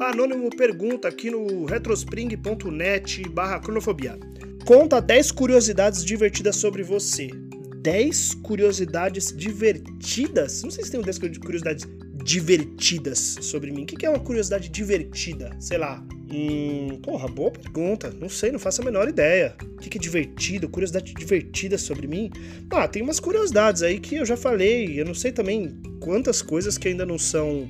Anônimo 0.00 0.50
pergunta 0.50 1.08
aqui 1.08 1.30
no 1.30 1.64
retrospring.net 1.64 3.28
barra 3.30 3.58
cronofobia. 3.58 4.18
Conta 4.66 5.00
10 5.00 5.30
curiosidades 5.32 6.04
divertidas 6.04 6.56
sobre 6.56 6.82
você. 6.82 7.30
10 7.78 8.34
curiosidades 8.42 9.34
divertidas? 9.34 10.62
Não 10.62 10.70
sei 10.70 10.84
se 10.84 10.90
tem 10.90 11.00
10 11.00 11.18
curiosidades 11.18 11.86
divertidas 12.22 13.36
sobre 13.40 13.70
mim. 13.70 13.84
O 13.84 13.86
que 13.86 14.04
é 14.04 14.10
uma 14.10 14.20
curiosidade 14.20 14.68
divertida? 14.68 15.56
Sei 15.58 15.78
lá. 15.78 16.04
Hum, 16.30 17.00
porra, 17.02 17.26
boa 17.28 17.50
pergunta. 17.50 18.10
Não 18.20 18.28
sei, 18.28 18.52
não 18.52 18.58
faço 18.58 18.82
a 18.82 18.84
menor 18.84 19.08
ideia. 19.08 19.56
O 19.62 19.76
que 19.76 19.96
é 19.96 20.00
divertido? 20.00 20.68
Curiosidade 20.68 21.14
divertida 21.14 21.78
sobre 21.78 22.06
mim? 22.06 22.30
Ah, 22.70 22.86
tem 22.86 23.00
umas 23.00 23.18
curiosidades 23.18 23.82
aí 23.82 23.98
que 23.98 24.16
eu 24.16 24.26
já 24.26 24.36
falei. 24.36 25.00
Eu 25.00 25.06
não 25.06 25.14
sei 25.14 25.32
também 25.32 25.80
quantas 26.00 26.42
coisas 26.42 26.76
que 26.76 26.88
ainda 26.88 27.06
não 27.06 27.18
são 27.18 27.66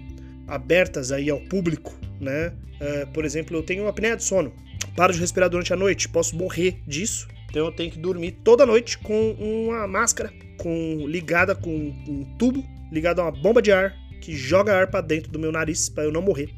abertas 0.48 1.12
aí 1.12 1.28
ao 1.28 1.40
público, 1.40 1.92
né? 2.20 2.52
É, 2.80 3.06
por 3.06 3.24
exemplo, 3.24 3.56
eu 3.56 3.62
tenho 3.62 3.86
apneia 3.86 4.16
de 4.16 4.24
sono. 4.24 4.52
Paro 4.94 5.12
de 5.12 5.20
respirar 5.20 5.48
durante 5.48 5.72
a 5.72 5.76
noite, 5.76 6.08
posso 6.08 6.36
morrer 6.36 6.80
disso. 6.86 7.28
Então 7.50 7.66
eu 7.66 7.72
tenho 7.72 7.90
que 7.90 7.98
dormir 7.98 8.32
toda 8.44 8.66
noite 8.66 8.98
com 8.98 9.32
uma 9.32 9.86
máscara 9.86 10.32
com 10.58 11.06
ligada 11.06 11.54
com 11.54 11.70
um 11.70 12.24
tubo 12.38 12.64
ligado 12.90 13.20
a 13.20 13.24
uma 13.24 13.32
bomba 13.32 13.60
de 13.60 13.72
ar 13.72 13.94
que 14.20 14.34
joga 14.34 14.74
ar 14.74 14.88
para 14.88 15.00
dentro 15.00 15.30
do 15.30 15.38
meu 15.38 15.52
nariz 15.52 15.88
para 15.88 16.04
eu 16.04 16.12
não 16.12 16.22
morrer. 16.22 16.48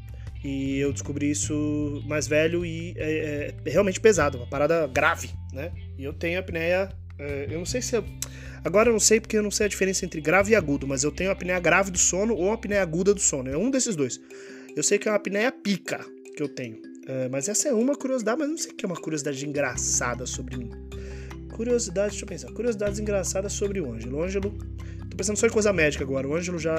E 0.43 0.79
eu 0.79 0.93
descobri 0.93 1.29
isso 1.29 2.01
mais 2.07 2.27
velho 2.27 2.65
e 2.65 2.93
é, 2.97 3.53
é, 3.65 3.69
realmente 3.69 3.99
pesado, 3.99 4.37
uma 4.37 4.47
parada 4.47 4.87
grave, 4.87 5.29
né? 5.51 5.71
E 5.97 6.03
eu 6.03 6.13
tenho 6.13 6.39
apneia, 6.39 6.89
é, 7.17 7.47
eu 7.49 7.57
não 7.57 7.65
sei 7.65 7.81
se 7.81 8.01
agora 8.63 8.89
eu 8.89 8.93
não 8.93 8.99
sei 8.99 9.19
porque 9.19 9.37
eu 9.37 9.43
não 9.43 9.51
sei 9.51 9.65
a 9.65 9.69
diferença 9.69 10.05
entre 10.05 10.21
grave 10.21 10.53
e 10.53 10.55
agudo, 10.55 10.87
mas 10.87 11.03
eu 11.03 11.11
tenho 11.11 11.29
apneia 11.29 11.59
grave 11.59 11.91
do 11.91 11.97
sono 11.97 12.33
ou 12.35 12.53
apneia 12.53 12.81
aguda 12.81 13.13
do 13.13 13.19
sono, 13.19 13.49
é 13.49 13.57
um 13.57 13.69
desses 13.69 13.97
dois. 13.97 14.19
Eu 14.79 14.83
sei 14.83 14.97
que 14.97 15.09
é 15.09 15.11
uma 15.11 15.17
apneia 15.17 15.51
pica 15.51 15.99
que 16.37 16.41
eu 16.41 16.47
tenho, 16.47 16.81
é, 17.05 17.27
mas 17.27 17.49
essa 17.49 17.67
é 17.67 17.73
uma 17.73 17.97
curiosidade, 17.97 18.39
mas 18.39 18.47
não 18.47 18.57
sei 18.57 18.71
que 18.71 18.85
é 18.85 18.87
uma 18.87 18.95
curiosidade 18.95 19.45
engraçada 19.45 20.25
sobre 20.25 20.55
mim. 20.55 20.71
Curiosidade, 21.51 22.11
deixa 22.11 22.23
eu 22.23 22.29
pensar, 22.29 22.49
curiosidades 22.53 22.97
engraçadas 22.97 23.51
sobre 23.51 23.81
o 23.81 23.91
Ângelo. 23.91 24.19
O 24.19 24.23
Ângelo 24.23 24.57
pensando 25.17 25.35
só 25.35 25.47
em 25.47 25.49
coisa 25.49 25.73
médica 25.73 26.05
agora. 26.05 26.25
O 26.25 26.33
Ângelo 26.33 26.57
já. 26.57 26.77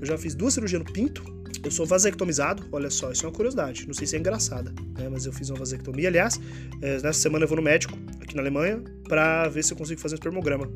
Eu 0.00 0.06
já 0.06 0.16
fiz 0.16 0.36
duas 0.36 0.54
cirurgias 0.54 0.80
no 0.80 0.92
pinto. 0.92 1.24
Eu 1.64 1.72
sou 1.72 1.84
vasectomizado, 1.84 2.64
olha 2.70 2.88
só, 2.88 3.10
isso 3.10 3.26
é 3.26 3.28
uma 3.28 3.34
curiosidade. 3.34 3.84
Não 3.84 3.94
sei 3.94 4.06
se 4.06 4.14
é 4.14 4.20
engraçada, 4.20 4.72
né? 4.96 5.08
Mas 5.10 5.26
eu 5.26 5.32
fiz 5.32 5.50
uma 5.50 5.58
vasectomia. 5.58 6.06
Aliás, 6.06 6.40
é, 6.80 7.02
nessa 7.02 7.14
semana 7.14 7.46
eu 7.46 7.48
vou 7.48 7.56
no 7.56 7.62
médico, 7.64 7.98
aqui 8.20 8.36
na 8.36 8.42
Alemanha, 8.42 8.80
pra 9.08 9.48
ver 9.48 9.64
se 9.64 9.72
eu 9.72 9.76
consigo 9.76 10.00
fazer 10.00 10.14
um 10.14 10.18
espermograma. 10.18 10.70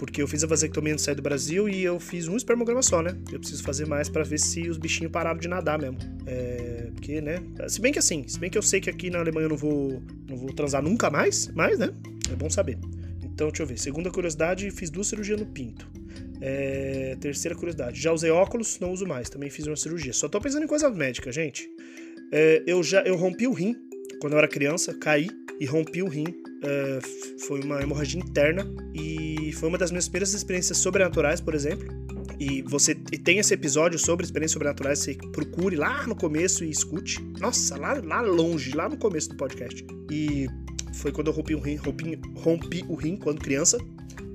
Porque 0.00 0.22
eu 0.22 0.26
fiz 0.26 0.42
a 0.42 0.46
vasectomia 0.46 0.94
antes 0.94 1.02
de 1.02 1.06
sair 1.06 1.14
do 1.14 1.20
Brasil 1.20 1.68
e 1.68 1.84
eu 1.84 2.00
fiz 2.00 2.26
um 2.26 2.34
espermograma 2.34 2.80
só, 2.80 3.02
né? 3.02 3.14
Eu 3.30 3.38
preciso 3.38 3.62
fazer 3.62 3.86
mais 3.86 4.08
para 4.08 4.24
ver 4.24 4.38
se 4.38 4.66
os 4.66 4.78
bichinhos 4.78 5.12
pararam 5.12 5.38
de 5.38 5.46
nadar 5.46 5.78
mesmo. 5.78 5.98
É, 6.26 6.88
porque, 6.94 7.20
né? 7.20 7.36
Se 7.68 7.82
bem 7.82 7.92
que 7.92 7.98
assim, 7.98 8.26
se 8.26 8.38
bem 8.38 8.48
que 8.48 8.56
eu 8.56 8.62
sei 8.62 8.80
que 8.80 8.88
aqui 8.88 9.10
na 9.10 9.18
Alemanha 9.18 9.44
eu 9.44 9.50
não 9.50 9.58
vou, 9.58 10.02
não 10.26 10.38
vou 10.38 10.54
transar 10.54 10.82
nunca 10.82 11.10
mais, 11.10 11.48
mas, 11.48 11.78
né? 11.78 11.90
É 12.32 12.34
bom 12.34 12.48
saber. 12.48 12.78
Então, 13.22 13.48
deixa 13.48 13.62
eu 13.62 13.66
ver. 13.66 13.78
Segunda 13.78 14.10
curiosidade, 14.10 14.70
fiz 14.70 14.88
duas 14.88 15.06
cirurgias 15.06 15.38
no 15.38 15.44
pinto. 15.44 15.86
É, 16.40 17.18
terceira 17.20 17.54
curiosidade, 17.54 18.00
já 18.00 18.10
usei 18.10 18.30
óculos, 18.30 18.80
não 18.80 18.92
uso 18.92 19.06
mais, 19.06 19.28
também 19.28 19.50
fiz 19.50 19.66
uma 19.66 19.76
cirurgia. 19.76 20.14
Só 20.14 20.30
tô 20.30 20.40
pensando 20.40 20.64
em 20.64 20.66
coisa 20.66 20.88
médica, 20.88 21.30
gente. 21.30 21.68
É, 22.32 22.62
eu 22.66 22.82
já 22.82 23.02
eu 23.02 23.16
rompi 23.16 23.46
o 23.46 23.52
rim 23.52 23.76
quando 24.18 24.32
eu 24.32 24.38
era 24.38 24.48
criança, 24.48 24.94
caí 24.94 25.28
e 25.60 25.66
rompi 25.66 26.02
o 26.02 26.08
rim. 26.08 26.24
É, 26.62 26.98
foi 27.46 27.62
uma 27.62 27.82
hemorragia 27.82 28.20
interna 28.20 28.70
e 28.94 29.52
foi 29.54 29.68
uma 29.68 29.78
das 29.78 29.90
minhas 29.90 30.08
primeiras 30.08 30.34
experiências 30.34 30.78
sobrenaturais, 30.78 31.40
por 31.40 31.54
exemplo. 31.54 31.88
E 32.38 32.62
você 32.62 32.94
tem 32.94 33.38
esse 33.38 33.52
episódio 33.52 33.98
sobre 33.98 34.24
experiências 34.24 34.52
sobrenaturais, 34.52 34.98
você 34.98 35.14
procure 35.32 35.76
lá 35.76 36.06
no 36.06 36.16
começo 36.16 36.64
e 36.64 36.70
escute. 36.70 37.20
Nossa, 37.38 37.76
lá, 37.76 38.00
lá 38.02 38.20
longe, 38.20 38.74
lá 38.74 38.88
no 38.88 38.96
começo 38.96 39.28
do 39.30 39.36
podcast. 39.36 39.84
E 40.10 40.46
foi 40.94 41.12
quando 41.12 41.28
eu 41.28 41.32
rompi 41.32 41.54
o 41.54 41.60
rim, 41.60 41.76
rompi, 41.76 42.18
rompi 42.36 42.84
o 42.88 42.94
rim 42.94 43.16
quando 43.16 43.40
criança 43.40 43.78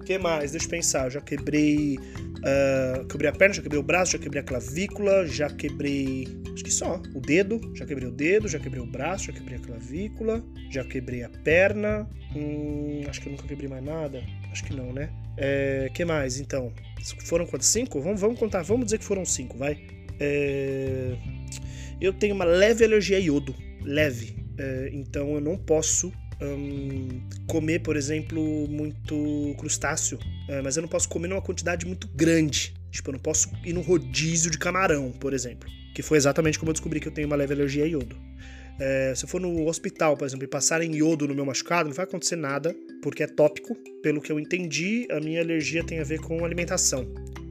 que 0.06 0.18
mais? 0.20 0.52
Deixa 0.52 0.68
eu 0.68 0.70
pensar. 0.70 1.10
Já 1.10 1.20
quebrei. 1.20 1.98
Uh, 1.98 3.06
quebrei 3.08 3.30
a 3.30 3.34
perna, 3.34 3.56
já 3.56 3.62
quebrei 3.62 3.80
o 3.80 3.84
braço, 3.84 4.12
já 4.12 4.20
quebrei 4.20 4.42
a 4.42 4.46
clavícula, 4.46 5.26
já 5.26 5.50
quebrei. 5.50 6.28
Acho 6.56 6.64
que 6.64 6.72
só. 6.72 7.02
O 7.14 7.20
dedo. 7.20 7.60
Já 7.76 7.86
quebrei 7.86 8.08
o 8.08 8.12
dedo, 8.12 8.48
já 8.48 8.58
quebrei 8.58 8.82
o 8.82 8.86
braço, 8.86 9.26
já 9.26 9.34
quebrei 9.34 9.58
a 9.58 9.60
clavícula, 9.60 10.42
já 10.72 10.86
quebrei 10.86 11.22
a 11.24 11.30
perna. 11.30 12.10
Hum, 12.34 13.02
acho 13.10 13.20
que 13.20 13.28
eu 13.28 13.32
nunca 13.32 13.46
quebrei 13.46 13.68
mais 13.70 13.84
nada. 13.84 14.24
Acho 14.50 14.64
que 14.64 14.74
não, 14.74 14.94
né? 14.94 15.10
É, 15.38 15.92
que 15.94 16.06
mais, 16.06 16.40
então? 16.40 16.72
Foram 17.26 17.46
quantos? 17.46 17.68
Cinco? 17.68 18.00
Vamos, 18.00 18.22
vamos 18.22 18.40
contar. 18.40 18.62
Vamos 18.62 18.86
dizer 18.86 19.00
que 19.00 19.04
foram 19.04 19.26
cinco, 19.26 19.58
vai. 19.58 19.78
É, 20.18 21.18
eu 22.00 22.14
tenho 22.14 22.34
uma 22.34 22.46
leve 22.46 22.86
alergia 22.86 23.18
a 23.18 23.20
iodo. 23.20 23.54
Leve. 23.84 24.38
É, 24.58 24.90
então 24.94 25.36
eu 25.36 25.42
não 25.42 25.58
posso 25.58 26.14
um, 26.42 27.22
comer, 27.48 27.80
por 27.80 27.98
exemplo, 27.98 28.42
muito 28.70 29.54
crustáceo, 29.58 30.18
é, 30.48 30.62
mas 30.62 30.78
eu 30.78 30.82
não 30.82 30.90
posso 30.90 31.10
comer 31.10 31.28
numa 31.28 31.42
quantidade 31.42 31.86
muito 31.86 32.08
grande. 32.16 32.74
Tipo, 32.96 33.10
eu 33.10 33.14
não 33.14 33.20
posso 33.20 33.50
ir 33.66 33.74
no 33.74 33.82
rodízio 33.82 34.50
de 34.50 34.58
camarão, 34.58 35.12
por 35.12 35.34
exemplo. 35.34 35.70
Que 35.94 36.02
foi 36.02 36.18
exatamente 36.18 36.58
como 36.58 36.70
eu 36.70 36.74
descobri 36.74 37.02
que 37.02 37.08
eu 37.10 37.12
tenho 37.12 37.28
uma 37.28 37.36
leve 37.36 37.54
alergia 37.54 37.84
a 37.84 37.88
iodo. 37.88 38.16
É, 38.80 39.14
se 39.14 39.26
eu 39.26 39.30
for 39.30 39.42
no 39.42 39.68
hospital, 39.68 40.16
por 40.16 40.26
exemplo, 40.26 40.46
e 40.46 40.48
passarem 40.48 40.96
iodo 40.96 41.28
no 41.28 41.36
meu 41.36 41.46
machucado, 41.46 41.90
não 41.90 41.96
vai 41.96 42.06
acontecer 42.06 42.38
nada, 42.38 42.74
porque 43.02 43.22
é 43.22 43.28
tópico. 43.28 43.76
Pelo 44.02 44.22
que 44.22 44.32
eu 44.32 44.40
entendi, 44.40 45.08
a 45.12 45.20
minha 45.20 45.42
alergia 45.42 45.84
tem 45.84 46.00
a 46.00 46.06
ver 46.06 46.22
com 46.22 46.46
alimentação. 46.46 47.06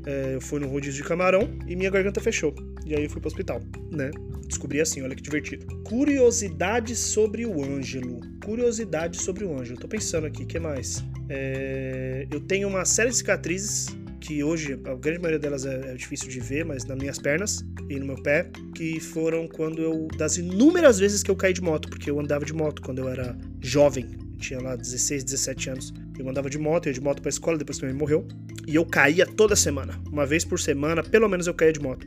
É, 0.07 0.35
eu 0.35 0.41
fui 0.41 0.61
no 0.61 0.67
rodízio 0.67 1.03
de 1.03 1.09
camarão 1.09 1.59
e 1.67 1.77
minha 1.77 1.91
garganta 1.91 2.23
fechou. 2.23 2.55
E 2.87 2.95
aí 2.95 3.05
eu 3.05 3.11
fui 3.11 3.21
pro 3.21 3.29
hospital, 3.29 3.61
né? 3.91 4.11
Descobri 4.49 4.81
assim, 4.81 5.03
olha 5.03 5.15
que 5.15 5.23
divertido. 5.23 5.67
Curiosidades 5.83 6.99
sobre 6.99 7.45
o 7.45 7.63
Ângelo. 7.63 8.21
Curiosidades 8.43 9.21
sobre 9.21 9.45
o 9.45 9.59
Ângelo. 9.59 9.79
Tô 9.79 9.89
pensando 9.89 10.27
aqui, 10.27 10.45
o 10.45 10.47
que 10.47 10.59
mais? 10.59 11.05
É, 11.29 12.27
eu 12.31 12.41
tenho 12.41 12.67
uma 12.67 12.87
série 12.87 13.11
de 13.11 13.17
cicatrizes 13.17 13.89
que 14.25 14.43
hoje 14.43 14.73
a 14.73 14.95
grande 14.95 15.19
maioria 15.19 15.39
delas 15.39 15.67
é, 15.67 15.93
é, 15.93 15.95
difícil 15.95 16.31
de 16.31 16.41
ver, 16.41 16.65
mas 16.65 16.85
nas 16.87 16.97
minhas 16.97 17.19
pernas 17.19 17.63
e 17.91 18.01
no 18.01 18.07
meu 18.07 18.23
pé, 18.23 18.51
que 18.75 18.99
foram 18.99 19.47
quando 19.47 19.83
eu 19.83 20.09
das 20.17 20.39
inúmeras 20.39 20.99
vezes 20.99 21.23
que 21.23 21.31
eu 21.31 21.37
caí 21.37 21.53
de 21.53 21.61
moto, 21.61 21.91
porque 21.91 22.11
eu 22.11 22.19
andava 22.19 22.43
de 22.43 22.55
moto 22.55 22.81
quando 22.81 23.01
eu 23.01 23.09
era 23.09 23.37
jovem, 23.61 24.09
tinha 24.39 24.61
lá 24.61 24.77
16, 24.77 25.25
17 25.25 25.71
anos. 25.71 25.95
Eu 26.19 26.29
andava 26.29 26.49
de 26.49 26.59
moto, 26.59 26.87
ia 26.87 26.93
de 26.93 27.03
moto 27.03 27.21
pra 27.21 27.29
escola, 27.29 27.59
depois 27.59 27.79
mãe 27.81 27.93
morreu. 27.93 28.27
E 28.67 28.75
eu 28.75 28.87
caía 28.87 29.27
toda 29.27 29.55
semana. 29.55 30.01
Uma 30.11 30.25
vez 30.25 30.45
por 30.45 30.59
semana, 30.59 31.03
pelo 31.03 31.29
menos 31.29 31.47
eu 31.47 31.55
caía 31.55 31.73
de 31.73 31.81
moto. 31.81 32.07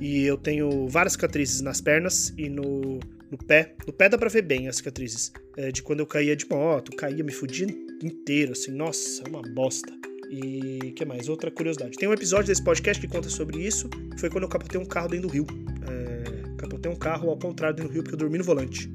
E 0.00 0.24
eu 0.24 0.36
tenho 0.36 0.86
várias 0.88 1.14
cicatrizes 1.14 1.62
nas 1.62 1.80
pernas 1.80 2.34
e 2.36 2.50
no, 2.50 2.98
no 3.30 3.38
pé. 3.46 3.74
No 3.86 3.92
pé 3.92 4.08
dá 4.08 4.18
pra 4.18 4.28
ver 4.28 4.42
bem 4.42 4.68
as 4.68 4.76
cicatrizes. 4.76 5.32
É, 5.56 5.70
de 5.70 5.82
quando 5.82 6.00
eu 6.00 6.06
caía 6.06 6.36
de 6.36 6.46
moto, 6.48 6.94
caía, 6.96 7.24
me 7.24 7.32
fudia 7.32 7.66
inteiro, 8.02 8.52
assim, 8.52 8.72
nossa, 8.72 9.22
uma 9.28 9.40
bosta. 9.42 9.92
E 10.30 10.92
que 10.92 11.04
mais? 11.04 11.28
Outra 11.28 11.50
curiosidade. 11.50 11.96
Tem 11.96 12.08
um 12.08 12.12
episódio 12.12 12.46
desse 12.46 12.62
podcast 12.62 13.00
que 13.00 13.12
conta 13.12 13.28
sobre 13.28 13.58
isso. 13.58 13.88
Foi 14.18 14.30
quando 14.30 14.44
eu 14.44 14.48
capotei 14.48 14.80
um 14.80 14.86
carro 14.86 15.08
dentro 15.08 15.28
do 15.28 15.32
rio. 15.32 15.46
É, 15.88 16.56
capotei 16.56 16.90
um 16.90 16.96
carro 16.96 17.30
ao 17.30 17.38
contrário 17.38 17.76
dentro 17.76 17.90
do 17.90 17.94
rio 17.94 18.02
porque 18.02 18.14
eu 18.14 18.18
dormi 18.18 18.38
no 18.38 18.44
volante. 18.44 18.90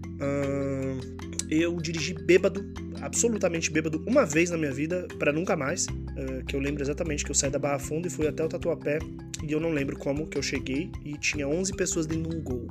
eu 1.50 1.76
dirigi 1.78 2.14
bêbado 2.14 2.64
absolutamente 3.02 3.72
bêbado 3.72 4.02
uma 4.08 4.26
vez 4.26 4.52
na 4.52 4.58
minha 4.58 4.72
vida, 4.72 5.08
para 5.20 5.34
nunca 5.34 5.56
mais. 5.58 5.88
Uh, 5.88 6.46
que 6.48 6.56
eu 6.56 6.60
lembro 6.60 6.84
exatamente 6.84 7.26
que 7.26 7.32
eu 7.32 7.36
saí 7.36 7.50
da 7.50 7.60
Barra 7.60 7.80
Funda 7.80 8.08
e 8.08 8.12
fui 8.12 8.28
até 8.28 8.44
o 8.44 8.48
Tatuapé. 8.48 9.00
E 9.44 9.52
eu 9.52 9.60
não 9.60 9.72
lembro 9.72 9.98
como 9.98 10.28
que 10.28 10.38
eu 10.38 10.44
cheguei 10.44 10.92
e 11.04 11.18
tinha 11.18 11.48
11 11.48 11.74
pessoas 11.74 12.06
dentro 12.06 12.30
de 12.30 12.38
um 12.38 12.42
gol. 12.42 12.68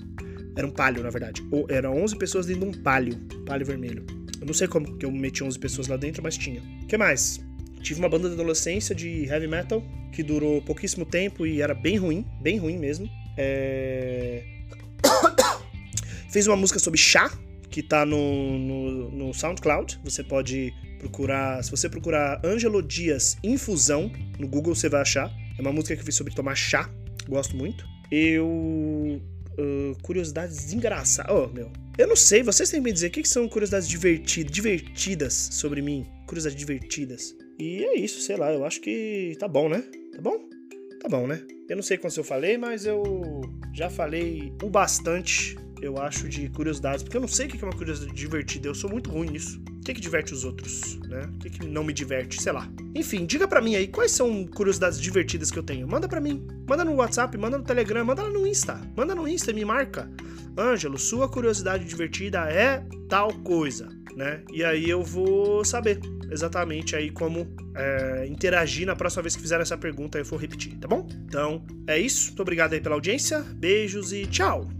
Era 0.56 0.66
um 0.66 0.70
palio, 0.70 1.02
na 1.02 1.10
verdade. 1.10 1.42
Ou, 1.50 1.66
era 1.68 1.90
11 1.90 2.16
pessoas 2.16 2.46
dentro 2.46 2.70
de 2.70 2.78
um 2.78 2.82
palio, 2.82 3.18
palio 3.44 3.66
vermelho. 3.66 4.04
Eu 4.40 4.46
não 4.46 4.54
sei 4.54 4.68
como 4.68 4.96
que 4.96 5.04
eu 5.04 5.10
meti 5.10 5.44
11 5.44 5.58
pessoas 5.58 5.88
lá 5.88 5.96
dentro, 5.96 6.22
mas 6.22 6.36
tinha. 6.38 6.62
O 6.82 6.86
que 6.86 6.96
mais? 6.96 7.40
Tive 7.82 8.00
uma 8.00 8.08
banda 8.08 8.28
de 8.28 8.34
adolescência 8.34 8.94
de 8.94 9.24
heavy 9.24 9.46
metal 9.46 9.82
que 10.12 10.22
durou 10.22 10.60
pouquíssimo 10.62 11.04
tempo 11.04 11.46
e 11.46 11.62
era 11.62 11.74
bem 11.74 11.96
ruim, 11.96 12.26
bem 12.40 12.58
ruim 12.58 12.78
mesmo. 12.78 13.08
É... 13.36 14.44
Fez 16.30 16.46
uma 16.46 16.56
música 16.56 16.78
sobre 16.78 16.98
chá, 16.98 17.30
que 17.70 17.82
tá 17.82 18.04
no, 18.04 18.58
no, 18.58 19.10
no, 19.10 19.34
SoundCloud. 19.34 20.00
Você 20.04 20.22
pode 20.22 20.72
procurar. 20.98 21.62
Se 21.62 21.70
você 21.70 21.88
procurar 21.88 22.40
Ângelo 22.44 22.82
Dias 22.82 23.36
Infusão 23.42 24.10
no 24.38 24.46
Google, 24.46 24.74
você 24.74 24.88
vai 24.88 25.00
achar. 25.00 25.30
É 25.58 25.60
uma 25.60 25.72
música 25.72 25.94
que 25.94 26.02
eu 26.02 26.06
fiz 26.06 26.14
sobre 26.14 26.34
tomar 26.34 26.54
chá. 26.54 26.88
Gosto 27.28 27.56
muito. 27.56 27.84
Eu. 28.10 28.46
Uh, 28.46 29.96
curiosidades 30.02 30.72
engraçadas. 30.72 31.34
Oh, 31.34 31.46
meu. 31.48 31.70
Eu 31.98 32.06
não 32.06 32.16
sei, 32.16 32.42
vocês 32.42 32.70
têm 32.70 32.80
que 32.80 32.84
me 32.84 32.92
dizer 32.92 33.08
o 33.08 33.10
que, 33.10 33.20
que 33.20 33.28
são 33.28 33.46
curiosidades 33.46 33.86
divertidas, 33.86 34.50
divertidas 34.50 35.34
sobre 35.52 35.82
mim. 35.82 36.06
Curiosidades 36.26 36.58
divertidas. 36.58 37.34
E 37.60 37.84
é 37.84 37.98
isso, 37.98 38.22
sei 38.22 38.36
lá, 38.36 38.50
eu 38.50 38.64
acho 38.64 38.80
que 38.80 39.36
tá 39.38 39.46
bom, 39.46 39.68
né? 39.68 39.84
Tá 40.14 40.22
bom? 40.22 40.48
Tá 40.98 41.08
bom, 41.10 41.26
né? 41.26 41.42
Eu 41.68 41.76
não 41.76 41.82
sei 41.82 41.98
quanto 41.98 42.16
eu 42.16 42.24
falei, 42.24 42.56
mas 42.56 42.86
eu 42.86 43.42
já 43.74 43.90
falei 43.90 44.50
o 44.62 44.70
bastante 44.70 45.56
eu 45.82 45.98
acho, 45.98 46.28
de 46.28 46.48
curiosidades, 46.50 47.02
porque 47.02 47.16
eu 47.16 47.20
não 47.20 47.28
sei 47.28 47.46
o 47.46 47.48
que 47.48 47.62
é 47.62 47.66
uma 47.66 47.76
curiosidade 47.76 48.14
divertida, 48.14 48.68
eu 48.68 48.74
sou 48.74 48.90
muito 48.90 49.10
ruim 49.10 49.30
nisso. 49.30 49.62
O 49.66 49.80
que, 49.80 49.94
que 49.94 50.00
diverte 50.00 50.32
os 50.34 50.44
outros, 50.44 50.98
né? 51.08 51.22
O 51.34 51.38
que, 51.38 51.50
que 51.50 51.66
não 51.66 51.82
me 51.82 51.92
diverte, 51.92 52.40
sei 52.40 52.52
lá. 52.52 52.70
Enfim, 52.94 53.24
diga 53.24 53.48
para 53.48 53.62
mim 53.62 53.74
aí 53.74 53.88
quais 53.88 54.12
são 54.12 54.46
curiosidades 54.46 55.00
divertidas 55.00 55.50
que 55.50 55.58
eu 55.58 55.62
tenho. 55.62 55.88
Manda 55.88 56.06
para 56.06 56.20
mim. 56.20 56.46
Manda 56.68 56.84
no 56.84 56.94
WhatsApp, 56.96 57.36
manda 57.38 57.56
no 57.56 57.64
Telegram, 57.64 58.04
manda 58.04 58.22
lá 58.22 58.30
no 58.30 58.46
Insta. 58.46 58.78
Manda 58.94 59.14
no 59.14 59.26
Insta 59.26 59.50
e 59.50 59.54
me 59.54 59.64
marca. 59.64 60.10
Ângelo, 60.56 60.98
sua 60.98 61.28
curiosidade 61.28 61.84
divertida 61.84 62.40
é 62.50 62.84
tal 63.08 63.32
coisa, 63.40 63.88
né? 64.16 64.42
E 64.52 64.64
aí 64.64 64.88
eu 64.88 65.02
vou 65.02 65.64
saber 65.64 66.00
exatamente 66.30 66.94
aí 66.96 67.10
como 67.10 67.46
é, 67.74 68.26
interagir 68.26 68.86
na 68.86 68.96
próxima 68.96 69.22
vez 69.22 69.36
que 69.36 69.42
fizer 69.42 69.60
essa 69.60 69.76
pergunta 69.76 70.18
eu 70.18 70.24
for 70.24 70.36
repetir, 70.36 70.76
tá 70.78 70.88
bom? 70.88 71.06
Então 71.26 71.64
é 71.86 71.98
isso. 71.98 72.28
Muito 72.28 72.42
obrigado 72.42 72.72
aí 72.72 72.80
pela 72.80 72.94
audiência. 72.94 73.40
Beijos 73.40 74.12
e 74.12 74.26
tchau! 74.26 74.79